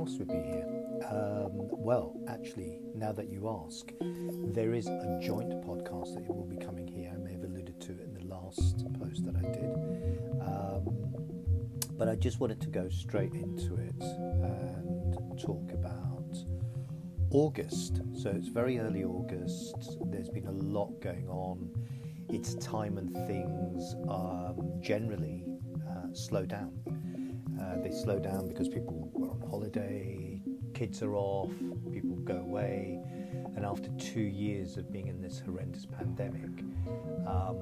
[0.00, 0.66] else would be here?
[1.10, 6.56] Um, well, actually, now that you ask, there is a joint podcast that will be
[6.56, 7.12] coming here.
[7.14, 9.70] I may have alluded to it in the last post that I did.
[10.40, 10.84] Um,
[11.98, 16.34] but I just wanted to go straight into it and talk about
[17.30, 18.00] August.
[18.14, 19.98] So it's very early August.
[20.06, 21.70] There's been a lot going on.
[22.30, 25.44] It's time and things um, generally
[25.86, 26.72] uh, slow down.
[27.60, 30.40] Uh, they slow down because people are on holiday,
[30.72, 31.50] kids are off,
[31.92, 32.98] people go away,
[33.54, 36.64] and after two years of being in this horrendous pandemic,
[37.26, 37.58] um,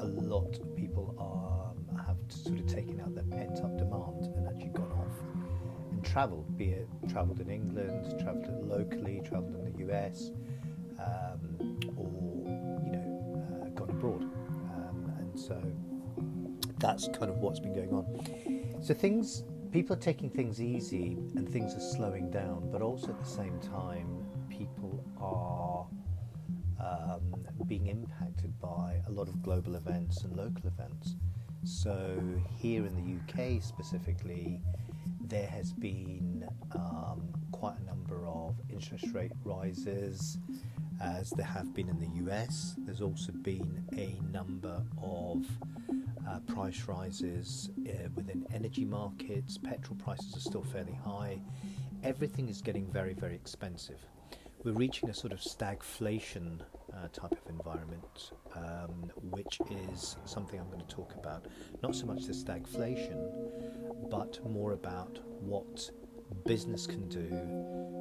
[0.00, 1.72] a lot of people are,
[2.04, 5.38] have sort of taken out their pent up demand and actually gone off
[5.90, 10.30] and travelled, be it travelled in England, travelled locally, travelled in the US,
[10.98, 12.10] um, or
[12.84, 14.22] you know, uh, gone abroad.
[14.22, 15.60] Um, and so
[16.78, 18.82] that's kind of what's been going on.
[18.82, 23.18] So things, people are taking things easy and things are slowing down, but also at
[23.18, 25.86] the same time, people are
[26.84, 27.34] um,
[27.66, 31.16] being impacted by a lot of global events and local events.
[31.64, 32.20] So
[32.56, 34.60] here in the UK specifically,
[35.20, 40.38] there has been um, quite a number of interest rate rises,
[41.02, 42.74] as there have been in the US.
[42.78, 45.44] There's also been a number of
[46.28, 49.58] uh, price rises uh, within energy markets.
[49.58, 51.40] Petrol prices are still fairly high.
[52.02, 54.00] Everything is getting very, very expensive.
[54.64, 56.60] We're reaching a sort of stagflation
[56.92, 61.46] uh, type of environment, um, which is something I'm going to talk about.
[61.82, 65.90] Not so much the stagflation, but more about what
[66.44, 67.28] business can do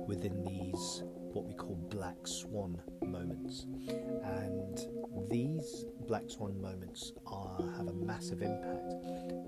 [0.08, 3.66] within these what we call black swan moments.
[4.24, 4.80] And
[5.30, 8.94] these black swan moments are, have a massive impact,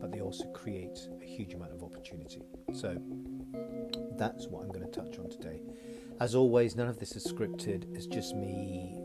[0.02, 2.44] but they also create a huge amount of opportunity.
[2.74, 2.98] So
[4.18, 5.62] that's what I'm going to touch on today.
[6.20, 8.98] As always, none of this is scripted, it's just me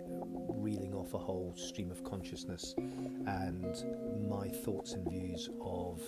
[0.48, 3.84] reeling off a whole stream of consciousness and
[4.28, 6.02] my thoughts and views of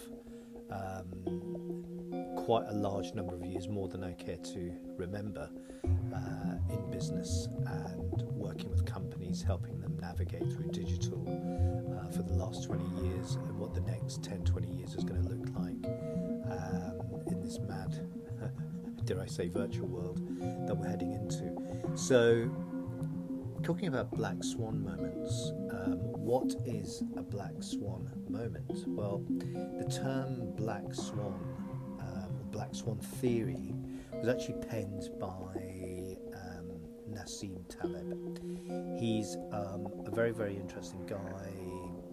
[0.71, 1.85] um,
[2.45, 5.49] quite a large number of years, more than I care to remember,
[6.17, 11.23] uh, in business and working with companies, helping them navigate through digital
[12.01, 15.23] uh, for the last 20 years and what the next 10, 20 years is going
[15.23, 15.93] to look like
[16.51, 18.09] um, in this mad,
[19.05, 20.21] dare I say, virtual world
[20.67, 21.53] that we're heading into.
[21.97, 22.51] So,
[23.63, 28.85] talking about black swan moments, um, what is a black swan moment?
[28.87, 31.41] Well, the term black swan,
[32.01, 33.75] um, black swan theory,
[34.13, 35.86] was actually penned by
[37.17, 38.39] Nassim Taleb.
[39.01, 41.49] He's um, a very, very interesting guy,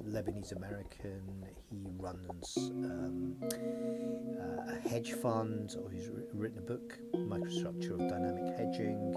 [0.08, 1.46] Lebanese American.
[1.69, 8.56] He runs um, uh, a hedge fund, or he's written a book, Microstructure of Dynamic
[8.58, 9.13] Hedging.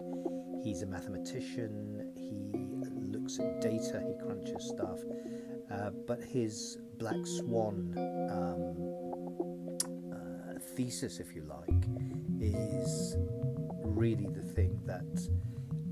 [0.65, 2.13] He's a mathematician.
[2.17, 2.51] He
[3.07, 4.03] looks at data.
[4.07, 5.01] He crunches stuff.
[5.71, 7.95] Uh, but his black swan
[8.31, 8.75] um,
[10.13, 11.85] uh, thesis, if you like,
[12.41, 13.17] is
[13.83, 15.05] really the thing that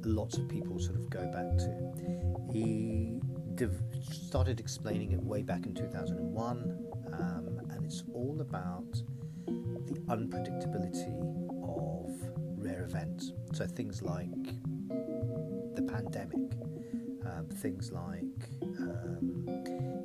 [0.04, 2.53] lots of people sort of go back to.
[2.53, 3.20] He
[3.54, 6.78] div- started explaining it way back in 2001,
[7.12, 8.92] um, and it's all about
[9.87, 11.19] the unpredictability
[11.62, 12.10] of
[12.56, 13.32] rare events.
[13.53, 14.28] So things like
[15.75, 16.53] the pandemic,
[17.26, 18.48] um, things like
[18.78, 19.44] um,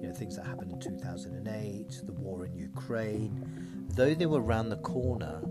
[0.01, 3.87] you know things that happened in 2008, the war in Ukraine.
[3.95, 5.41] Though they were around the corner,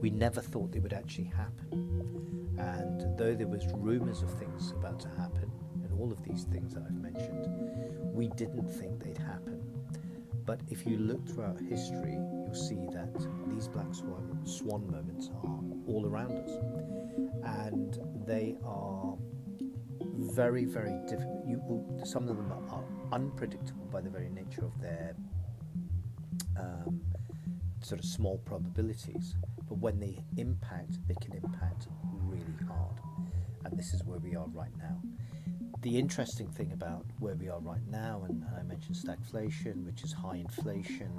[0.00, 2.39] we never thought they would actually happen.
[2.60, 5.50] And though there was rumours of things about to happen,
[5.82, 7.46] and all of these things that I've mentioned,
[8.12, 9.62] we didn't think they'd happen.
[10.44, 13.14] But if you look throughout history, you'll see that
[13.48, 16.50] these black swan, swan moments are all around us.
[17.44, 19.16] And they are
[20.00, 21.46] very, very difficult.
[21.46, 25.14] You some of them are unpredictable by the very nature of their
[26.58, 27.00] um,
[27.82, 29.34] sort of small probabilities.
[29.68, 31.88] But when they impact, they can impact
[32.24, 33.00] really hard.
[33.64, 35.00] And this is where we are right now.
[35.82, 40.02] The interesting thing about where we are right now, and, and I mentioned stagflation, which
[40.04, 41.10] is high inflation,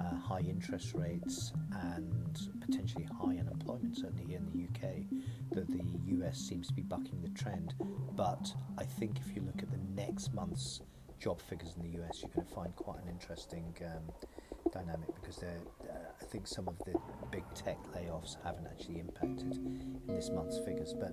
[0.00, 1.52] uh, high interest rates,
[1.94, 4.94] and potentially high unemployment, certainly here in the UK,
[5.52, 5.82] that the
[6.16, 7.74] US seems to be bucking the trend.
[8.14, 10.82] But I think if you look at the next month's
[11.18, 14.28] job figures in the US, you're going to find quite an interesting um,
[14.78, 15.46] dynamic because uh,
[16.20, 16.94] I think some of the
[17.30, 20.94] big tech layoffs haven't actually impacted in this month's figures.
[20.98, 21.12] But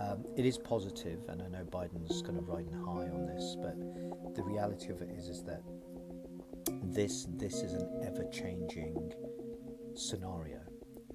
[0.00, 3.56] um, it is positive, and I know Biden's kind of riding high on this.
[3.60, 5.62] But the reality of it is, is that
[6.82, 9.12] this this is an ever changing
[9.94, 10.60] scenario,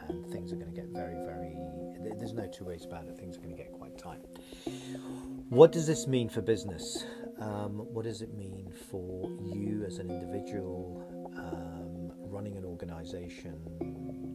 [0.07, 1.57] and things are going to get very, very.
[2.17, 3.17] There's no two ways about it.
[3.17, 4.21] Things are going to get quite tight.
[5.49, 7.05] What does this mean for business?
[7.39, 11.03] Um, what does it mean for you as an individual
[11.37, 11.62] um,
[12.33, 13.62] running an organization?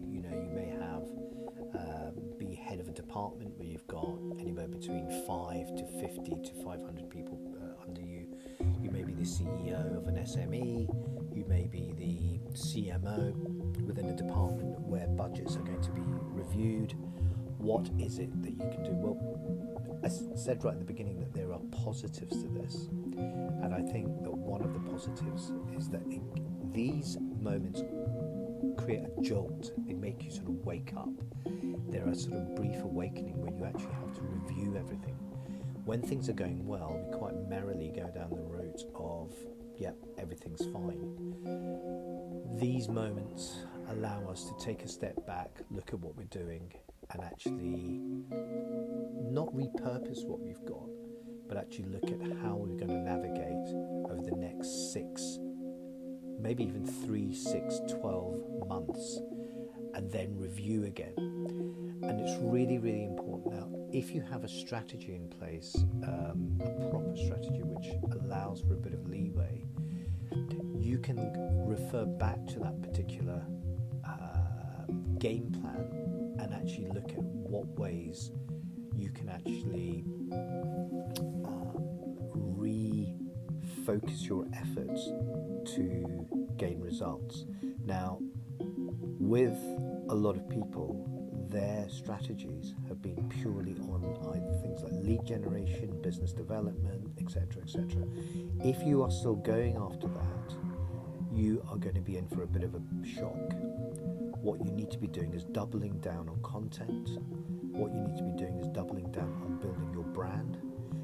[0.09, 1.03] You know, you may have
[1.75, 6.65] uh, be head of a department where you've got anywhere between five to 50 to
[6.65, 8.29] 500 people uh, under you.
[8.81, 10.89] You may be the CEO of an SME,
[11.37, 13.35] you may be the CMO
[13.83, 16.94] within a department where budgets are going to be reviewed.
[17.59, 18.93] What is it that you can do?
[18.93, 23.83] Well, I said right at the beginning that there are positives to this, and I
[23.91, 26.23] think that one of the positives is that it,
[26.73, 27.82] these moments
[28.76, 29.73] create a jolt.
[29.87, 31.11] They make you sort of wake up.
[31.90, 35.17] There are sort of brief awakening where you actually have to review everything.
[35.85, 39.35] When things are going well, we quite merrily go down the route of,
[39.79, 41.17] yep, everything's fine.
[42.58, 46.73] These moments allow us to take a step back, look at what we're doing,
[47.11, 48.00] and actually
[49.31, 50.88] not repurpose what we've got,
[51.49, 53.75] but actually look at how we're going to navigate
[54.11, 55.38] over the next six,
[56.38, 59.20] maybe even three, six, twelve months,
[59.94, 61.14] and then review again.
[62.02, 63.69] And it's really, really important now.
[63.93, 65.75] If you have a strategy in place,
[66.05, 67.88] um, a proper strategy which
[68.23, 69.64] allows for a bit of leeway,
[70.79, 71.19] you can
[71.67, 73.43] refer back to that particular
[74.06, 78.31] uh, game plan and actually look at what ways
[78.94, 80.05] you can actually
[83.88, 85.06] refocus your efforts
[85.75, 86.26] to
[86.56, 87.44] gain results.
[87.85, 88.19] Now,
[89.19, 89.58] with
[90.08, 91.06] a lot of people,
[91.50, 94.05] their strategies have been purely on
[94.35, 98.05] either things like lead generation, business development, etc., etc.
[98.64, 100.55] If you are still going after that,
[101.32, 103.34] you are going to be in for a bit of a shock
[104.41, 107.19] what you need to be doing is doubling down on content.
[107.73, 110.58] What you need to be doing is doubling down on building your brand.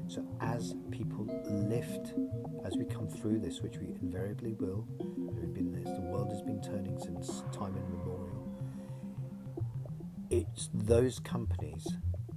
[0.07, 2.13] So, as people lift,
[2.65, 4.87] as we come through this, which we invariably will,
[5.53, 8.43] been this, the world has been turning since time immemorial.
[10.29, 11.87] It's those companies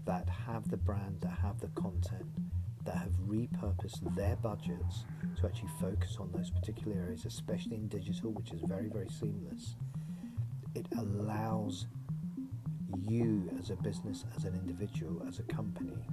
[0.07, 2.27] that have the brand, that have the content,
[2.85, 5.05] that have repurposed their budgets
[5.41, 9.75] to actually focus on those particular areas, especially in digital, which is very, very seamless
[10.75, 11.87] it allows
[13.09, 16.05] you as a business, as an individual, as a company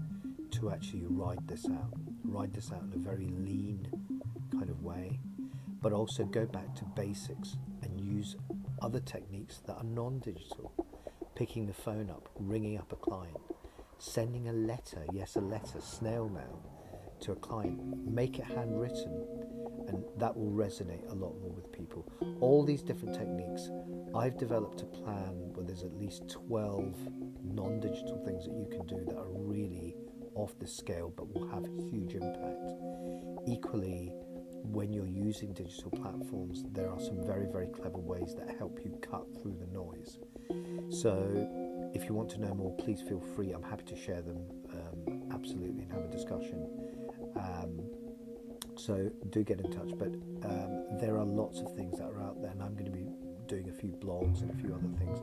[0.55, 1.93] to actually ride this out,
[2.23, 3.87] ride this out in a very lean
[4.53, 5.19] kind of way,
[5.81, 8.37] but also go back to basics and use
[8.81, 10.71] other techniques that are non digital.
[11.35, 13.35] Picking the phone up, ringing up a client,
[13.97, 16.61] sending a letter, yes, a letter, snail mail
[17.19, 19.25] to a client, make it handwritten,
[19.89, 22.07] and that will resonate a lot more with people.
[22.39, 23.69] All these different techniques,
[24.15, 26.95] I've developed a plan where there's at least 12
[27.43, 29.97] non digital things that you can do that are really
[30.35, 32.71] off the scale but will have huge impact.
[33.47, 34.11] Equally,
[34.63, 38.97] when you're using digital platforms, there are some very, very clever ways that help you
[39.01, 40.19] cut through the noise.
[40.89, 41.15] So,
[41.93, 43.51] if you want to know more, please feel free.
[43.51, 46.67] I'm happy to share them um, absolutely and have a discussion.
[47.37, 47.81] Um,
[48.77, 49.91] so do get in touch.
[49.97, 50.09] But
[50.47, 53.07] um, there are lots of things that are out there, and I'm going to be
[53.47, 55.19] doing a few blogs and a few other things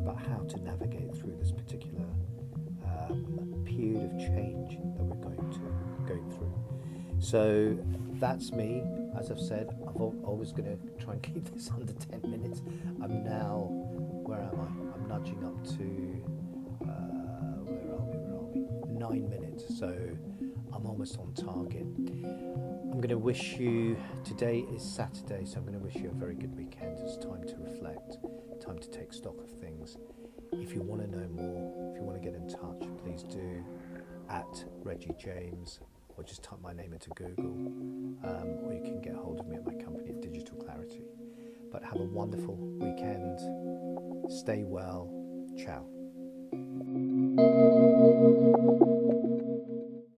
[0.00, 2.06] about how to navigate through this particular
[2.86, 6.52] um, period of change that we're going to going through.
[7.18, 7.76] So
[8.14, 8.82] that's me.
[9.18, 12.62] As I've said, I'm always going to try and keep this under 10 minutes.
[13.02, 14.94] I'm now, where am I?
[14.94, 18.16] I'm nudging up to, uh, where are we?
[18.18, 18.98] Where are we?
[18.98, 19.78] Nine minutes.
[19.78, 19.94] So
[20.72, 21.86] I'm almost on target.
[22.96, 26.14] I'm going to wish you, today is Saturday, so I'm going to wish you a
[26.14, 26.98] very good weekend.
[27.00, 28.18] It's time to reflect,
[28.64, 29.96] time to take stock of things.
[30.52, 32.60] If you want to know more, if you want to get in touch,
[33.16, 33.64] please do
[34.28, 35.80] at Reggie James
[36.16, 37.52] or just type my name into Google,
[38.24, 41.02] um, or you can get hold of me at my company at Digital Clarity.
[41.70, 43.38] But have a wonderful weekend.
[44.30, 45.10] Stay well.
[45.58, 45.86] Ciao.